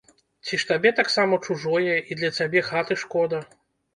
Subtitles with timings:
[0.45, 3.45] Ці ж табе таксама чужое і для цябе хаты шкода?